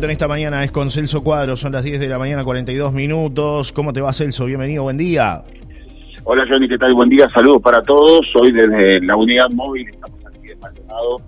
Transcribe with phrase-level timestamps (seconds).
[0.00, 2.90] contacto en esta mañana es con Celso Cuadro, son las 10 de la mañana, 42
[2.92, 3.70] minutos.
[3.70, 4.46] ¿Cómo te va, Celso?
[4.46, 5.42] Bienvenido, buen día.
[6.24, 6.94] Hola, Johnny, ¿qué tal?
[6.94, 8.20] Buen día, saludos para todos.
[8.40, 11.20] Hoy desde la unidad móvil estamos aquí en Maldonado,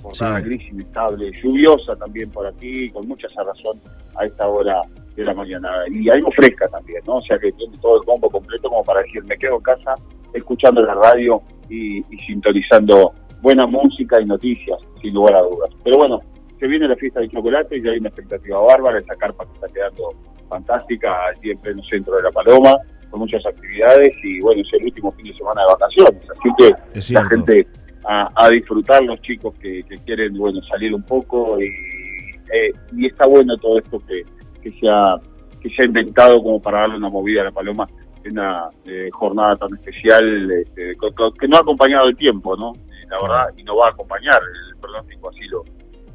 [0.00, 3.78] jornada gris, inestable, lluviosa también por aquí, con mucha razón
[4.16, 4.80] a esta hora
[5.16, 5.68] de la mañana.
[5.90, 7.16] Y algo fresca también, ¿no?
[7.16, 9.94] O sea que tiene todo el combo completo como para decir, me quedo en casa
[10.32, 13.12] escuchando la radio y, y sintonizando
[13.42, 15.70] buena música y noticias, sin lugar a dudas.
[15.84, 16.20] Pero bueno,
[16.64, 19.68] se viene la fiesta del chocolate y hay una expectativa bárbara, esa carpa que está
[19.68, 20.14] quedando
[20.48, 22.78] fantástica allí en pleno centro de La Paloma,
[23.10, 27.12] con muchas actividades y bueno, es el último fin de semana de vacaciones, así que
[27.12, 27.66] la gente
[28.06, 33.58] a, disfrutar, los chicos que, quieren bueno salir un poco y, eh, y está bueno
[33.58, 34.22] todo esto que,
[34.62, 35.16] que, se ha,
[35.60, 37.86] que se ha inventado como para darle una movida a La Paloma
[38.24, 40.94] en una eh, jornada tan especial este,
[41.38, 42.72] que no ha acompañado el tiempo, ¿no?
[43.10, 44.40] La verdad, y no va a acompañar,
[44.70, 45.62] el pronóstico así lo,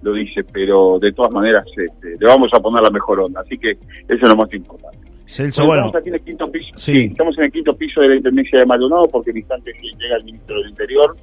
[0.02, 3.58] lo dice, pero de todas maneras este, le vamos a poner la mejor onda, así
[3.58, 4.97] que eso es lo más importante.
[5.28, 7.09] Estamos aquí en el quinto piso, sí.
[7.11, 10.23] estamos en el quinto piso de la Intendencia de Maldonado porque en instante llega el
[10.23, 11.16] ministro del Interior,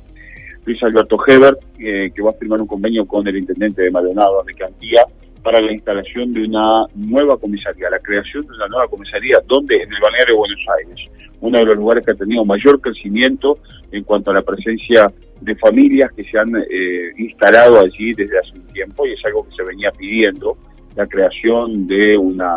[0.64, 4.44] Luis Alberto Hebert, eh, que va a firmar un convenio con el intendente de Maldonado,
[4.44, 5.02] de Cantía,
[5.42, 9.92] para la instalación de una nueva comisaría, la creación de una nueva comisaría, donde en
[9.92, 13.58] el balneario de Buenos Aires, uno de los lugares que ha tenido mayor crecimiento
[13.92, 18.58] en cuanto a la presencia de familias que se han eh, instalado allí desde hace
[18.58, 20.56] un tiempo y es algo que se venía pidiendo,
[20.94, 22.56] la creación de una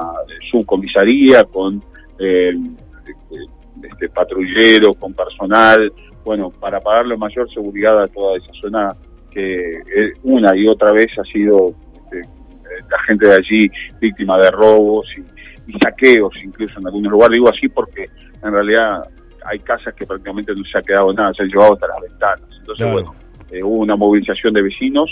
[0.52, 1.81] subcomisaría con
[2.20, 2.53] eh,
[3.84, 5.92] este, patrulleros, con personal,
[6.23, 8.95] bueno, para pagarle mayor seguridad a toda esa zona
[9.31, 12.22] que eh, una y otra vez ha sido este,
[12.89, 17.33] la gente de allí víctima de robos y, y saqueos incluso en algunos lugares.
[17.33, 18.09] Digo así porque
[18.44, 19.04] en realidad
[19.45, 22.50] hay casas que prácticamente no se ha quedado nada, se han llevado hasta las ventanas.
[22.59, 23.16] Entonces, bueno,
[23.52, 25.09] eh, hubo una movilización de vecinos,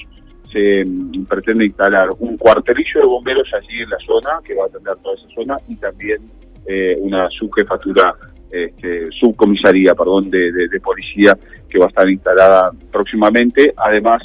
[0.57, 4.67] se mm, pretende instalar un cuartelillo de bomberos allí en la zona, que va a
[4.67, 6.21] atender toda esa zona, y también
[6.65, 8.15] eh, una subjefatura,
[8.51, 11.37] este, subcomisaría, perdón, de, policía
[11.69, 14.21] que va a estar instalada próximamente, además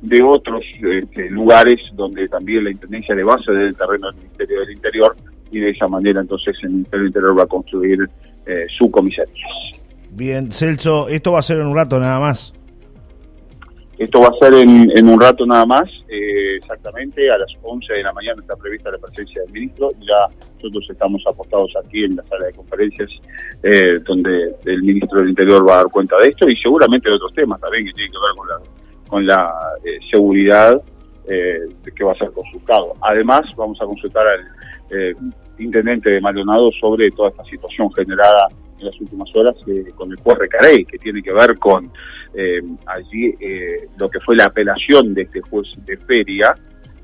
[0.00, 4.72] de otros este, lugares donde también la Intendencia de base del terreno del Ministerio del
[4.72, 5.16] Interior
[5.50, 8.08] y de esa manera entonces el Ministerio del Interior va a construir
[8.46, 9.36] eh, subcomisarías.
[10.10, 12.55] Bien, Celso, esto va a ser en un rato nada más.
[13.98, 18.02] Esto va a ser en, un rato nada más, eh, exactamente a las 11 de
[18.02, 19.90] la mañana está prevista la presencia del ministro.
[20.00, 23.10] Ya nosotros estamos apostados aquí en la sala de conferencias,
[23.62, 27.14] eh, donde el ministro del Interior va a dar cuenta de esto y seguramente de
[27.14, 29.54] otros temas también que tienen que ver con la, con la
[29.84, 30.82] eh, seguridad
[31.26, 32.92] que va a ser consultado.
[33.00, 35.16] Además, vamos a consultar al
[35.58, 38.46] intendente de Maldonado sobre toda esta situación generada
[38.78, 39.54] en las últimas horas
[39.94, 41.90] con el juez Recarey, que tiene que ver con
[42.34, 46.54] eh, allí eh, lo que fue la apelación de este juez de feria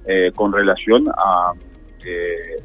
[0.04, 1.52] eh, con relación a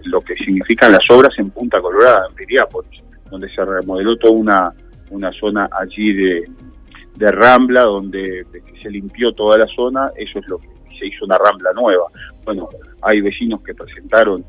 [0.06, 4.74] lo que significan las obras en Punta Colorada, en Piriápolis, donde se remodeló toda una,
[5.12, 8.48] una zona allí de Rambla, donde
[8.82, 12.08] se limpió toda la zona, eso es lo que se hizo una Rambla nueva.
[12.46, 12.68] Bueno,
[13.04, 14.44] hay vecinos que presentaron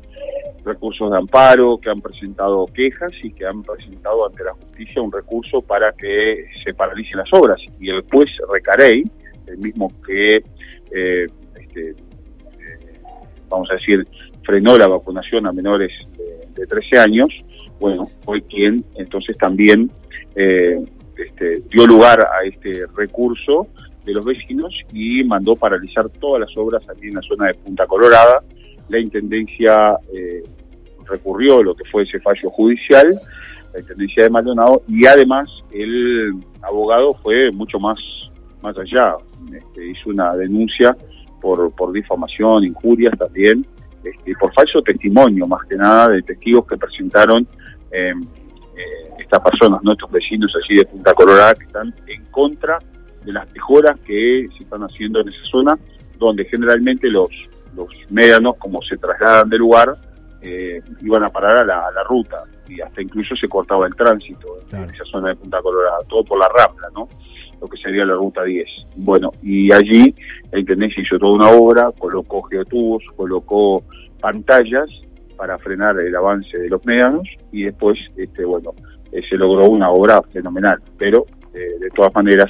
[0.63, 5.11] recursos de amparo, que han presentado quejas y que han presentado ante la justicia un
[5.11, 7.59] recurso para que se paralicen las obras.
[7.79, 9.03] Y el juez Recarey,
[9.47, 10.37] el mismo que,
[10.91, 11.27] eh,
[11.59, 11.95] este, eh,
[13.49, 14.07] vamos a decir,
[14.43, 15.91] frenó la vacunación a menores
[16.55, 17.29] de, 13 años,
[17.79, 19.89] bueno, fue quien entonces también
[20.35, 20.77] eh,
[21.17, 23.67] este, dio lugar a este recurso
[24.05, 27.85] de los vecinos y mandó paralizar todas las obras aquí en la zona de Punta
[27.85, 28.41] Colorada.
[28.89, 30.43] La Intendencia eh,
[31.09, 33.13] recurrió lo que fue ese fallo judicial,
[33.73, 37.97] la Intendencia de Maldonado, y además el abogado fue mucho más,
[38.61, 39.15] más allá,
[39.53, 40.95] este, hizo una denuncia
[41.41, 43.65] por, por difamación, injurias también,
[44.03, 47.47] este, por falso testimonio más que nada de testigos que presentaron
[47.91, 48.13] eh,
[48.77, 52.79] eh, estas personas, nuestros vecinos allí de Punta Colorada, que están en contra
[53.25, 55.77] de las mejoras que se están haciendo en esa zona,
[56.17, 57.29] donde generalmente los,
[57.79, 59.97] los médanos, como se trasladan del lugar,
[60.41, 64.89] eh, iban a parar a la, ruta y hasta incluso se cortaba el tránsito en
[64.89, 67.09] esa zona de Punta Colorada, todo por la Rambla, ¿no?
[67.59, 68.67] Lo que sería la ruta 10.
[68.95, 70.15] Bueno, y allí
[70.51, 73.83] el Intendencia hizo toda una obra, colocó geotubos, colocó
[74.21, 74.89] pantallas
[75.35, 78.73] para frenar el avance de los médanos y después, este, bueno,
[79.11, 82.49] eh, se logró una obra fenomenal, pero eh, de todas maneras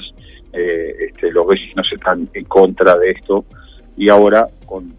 [0.52, 3.44] eh, este, los vecinos están en contra de esto
[4.00, 4.94] y ahora con,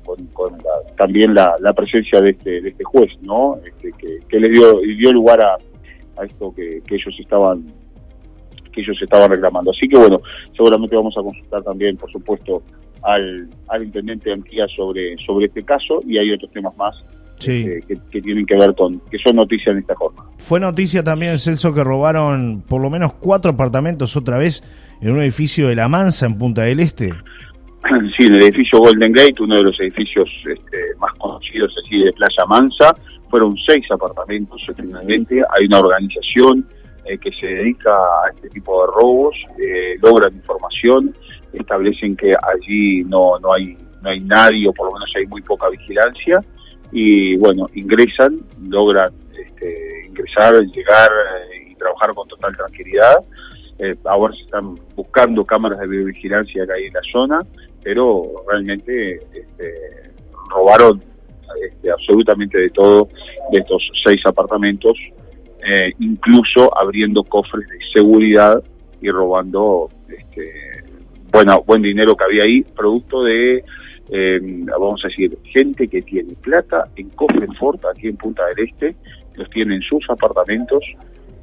[0.96, 3.58] también la, presencia de este, de este juez, ¿no?
[3.66, 3.92] Este,
[4.30, 5.58] que, le dio, dio lugar a,
[6.24, 7.66] esto que, ellos estaban
[8.72, 9.72] que ellos estaban reclamando.
[9.72, 10.22] Así que bueno,
[10.56, 12.62] seguramente vamos a consultar también, por supuesto,
[13.02, 16.96] al, al intendente Antía sobre, sobre este caso y hay otros temas más
[17.40, 20.30] este, que, tienen que ver con, que son noticias en esta forma.
[20.38, 24.64] Fue noticia también, Celso, que robaron por lo menos cuatro apartamentos otra vez
[25.02, 27.12] en un edificio de La Mansa en Punta del Este.
[27.92, 32.14] Sí, en el edificio Golden Gate, uno de los edificios este, más conocidos así de
[32.14, 32.96] Playa Mansa,
[33.30, 35.42] fueron seis apartamentos finalmente.
[35.42, 36.66] Hay una organización
[37.04, 41.14] eh, que se dedica a este tipo de robos, eh, logran información,
[41.52, 45.42] establecen que allí no, no, hay, no hay nadie o por lo menos hay muy
[45.42, 46.42] poca vigilancia
[46.94, 48.40] y bueno, ingresan,
[48.70, 51.10] logran este, ingresar, llegar
[51.54, 53.18] eh, y trabajar con total tranquilidad.
[53.84, 57.42] Eh, ahora se están buscando cámaras de videovigilancia que en la zona,
[57.84, 60.12] pero realmente este,
[60.50, 61.02] robaron
[61.60, 63.10] este, absolutamente de todo
[63.52, 64.94] de estos seis apartamentos,
[65.66, 68.62] eh, incluso abriendo cofres de seguridad
[69.02, 70.84] y robando este,
[71.32, 73.64] bueno, buen dinero que había ahí, producto de
[74.12, 74.40] eh,
[74.80, 78.96] vamos a decir, gente que tiene plata en Cofre Fort, aquí en Punta del Este,
[79.36, 80.84] los tiene en sus apartamentos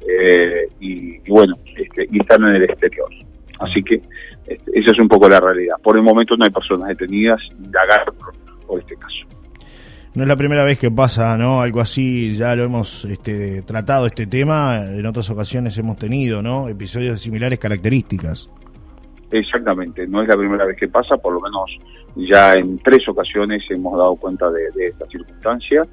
[0.09, 3.09] eh, y, bueno, este, y están en el exterior.
[3.59, 3.95] Así que
[4.47, 5.75] este, esa es un poco la realidad.
[5.83, 8.05] Por el momento no hay personas detenidas, indagar
[8.67, 9.25] por, este caso.
[10.15, 11.61] No es la primera vez que pasa, ¿no?
[11.61, 16.67] Algo así, ya lo hemos este, tratado este tema, en otras ocasiones hemos tenido, ¿no?
[16.67, 18.49] Episodios de similares características.
[19.31, 21.69] Exactamente, no es la primera vez que pasa, por lo menos
[22.15, 25.83] ya en tres ocasiones hemos dado cuenta de, esta circunstancia,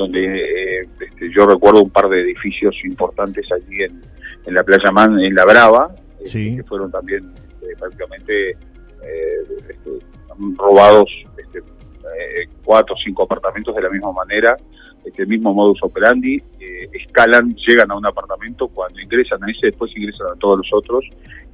[0.00, 4.00] donde eh, este, yo recuerdo un par de edificios importantes allí en,
[4.46, 5.94] en la playa Man, en La Brava,
[6.24, 9.90] este, que fueron también este, prácticamente eh, este,
[10.56, 14.56] robados este, eh, cuatro o cinco apartamentos de la misma manera,
[15.04, 16.42] este mismo modus operandi,
[16.92, 21.04] escalan, llegan a un apartamento, cuando ingresan a ese, después ingresan a todos los otros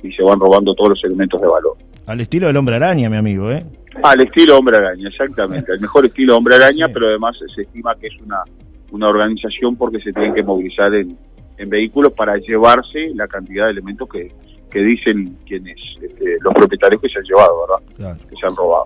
[0.03, 1.77] y se van robando todos los elementos de valor.
[2.07, 3.65] Al estilo del hombre araña, mi amigo, ¿eh?
[4.11, 5.73] Al estilo hombre araña, exactamente.
[5.73, 8.39] El mejor estilo hombre araña, pero además se estima que es una,
[8.91, 11.17] una organización porque se tienen que movilizar en,
[11.59, 14.33] en vehículos para llevarse la cantidad de elementos que,
[14.71, 18.17] que dicen quienes, este, los propietarios que se han llevado, ¿verdad?
[18.29, 18.85] Que se han robado.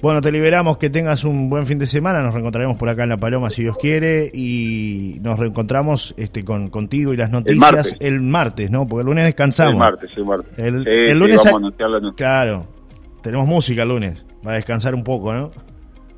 [0.00, 3.08] Bueno, te liberamos, que tengas un buen fin de semana, nos reencontraremos por acá en
[3.08, 8.20] La Paloma si Dios quiere y nos reencontramos este con contigo y las noticias el
[8.20, 8.86] martes, ¿no?
[8.86, 9.72] Porque el lunes descansamos.
[9.72, 10.52] El martes, el martes.
[10.56, 12.66] El, lunes vamos a Claro,
[13.28, 15.50] tenemos música el lunes, va a descansar un poco, ¿no?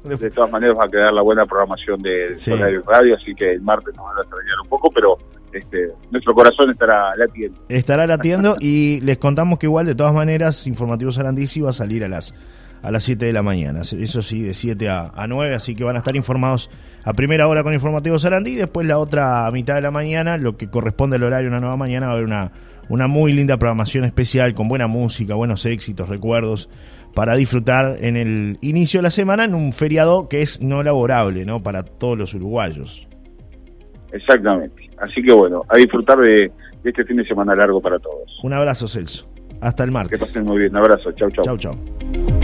[0.05, 2.53] De todas maneras va a quedar la buena programación de sí.
[2.55, 5.19] Radio, así que el martes nos van a extrañar un poco, pero
[5.53, 7.61] este, nuestro corazón estará latiendo.
[7.69, 12.05] Estará latiendo y les contamos que igual de todas maneras Informativo Sarandisi va a salir
[12.05, 12.33] a las
[12.83, 13.81] a las 7 de la mañana.
[13.83, 16.71] Eso sí, de 7 a, a 9, así que van a estar informados
[17.05, 20.56] a primera hora con Informativo Sarandí, y después la otra mitad de la mañana, lo
[20.56, 22.53] que corresponde al horario una nueva mañana, va a haber una,
[22.89, 26.69] una muy linda programación especial con buena música, buenos éxitos, recuerdos
[27.15, 31.45] para disfrutar en el inicio de la semana en un feriado que es no laborable,
[31.45, 31.62] ¿no?
[31.62, 33.09] Para todos los uruguayos.
[34.12, 34.91] Exactamente.
[34.99, 36.51] Así que bueno, a disfrutar de,
[36.85, 38.39] este fin de semana largo para todos.
[38.43, 39.29] Un abrazo, Celso.
[39.61, 40.19] Hasta el martes.
[40.19, 40.71] Que pasen muy bien.
[40.73, 41.12] Un abrazo.
[41.12, 41.45] Chau, chau.
[41.45, 42.40] Chau, chau.